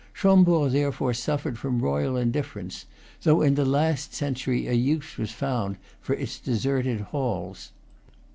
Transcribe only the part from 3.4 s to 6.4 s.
in the last century a use was found for its